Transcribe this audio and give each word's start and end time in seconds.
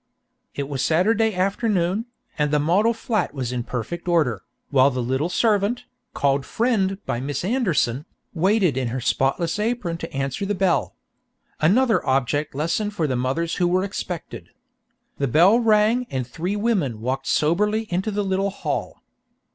It 0.55 0.67
was 0.67 0.83
Saturday 0.83 1.35
afternoon, 1.35 2.07
and 2.35 2.49
the 2.49 2.57
model 2.57 2.91
flat 2.91 3.35
was 3.35 3.51
in 3.51 3.61
perfect 3.61 4.07
order, 4.07 4.41
while 4.71 4.89
the 4.89 4.99
little 4.99 5.29
servant, 5.29 5.85
called 6.15 6.43
"friend" 6.43 6.97
by 7.05 7.19
Miss 7.19 7.45
Anderson, 7.45 8.05
waited 8.33 8.77
in 8.77 8.87
her 8.87 8.99
spotless 8.99 9.59
apron 9.59 9.97
to 9.99 10.11
answer 10.11 10.43
the 10.43 10.55
bell. 10.55 10.95
Another 11.59 12.03
object 12.03 12.55
lesson 12.55 12.89
for 12.89 13.05
the 13.05 13.15
mothers 13.15 13.57
who 13.57 13.67
were 13.67 13.83
expected. 13.83 14.49
The 15.19 15.27
bell 15.27 15.59
rang 15.59 16.07
and 16.09 16.25
three 16.25 16.55
women 16.55 16.99
walked 16.99 17.27
soberly 17.27 17.83
into 17.91 18.09
the 18.09 18.23
little 18.23 18.49
hall. 18.49 19.03